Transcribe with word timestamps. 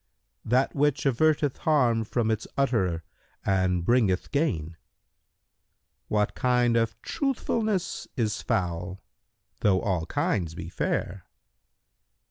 "—"That 0.43 0.73
which 0.73 1.05
averteth 1.05 1.57
harm 1.57 2.03
from 2.05 2.31
its 2.31 2.47
utterer 2.57 3.03
and 3.45 3.85
bringeth 3.85 4.31
gain." 4.31 4.69
Q 4.71 4.75
"What 6.07 6.33
kind 6.33 6.75
of 6.75 6.99
truthfulness 7.03 8.07
is 8.17 8.41
foul, 8.41 9.03
though 9.59 9.79
all 9.79 10.07
kinds 10.07 10.55
are 10.57 10.69
fair?" 10.71 11.25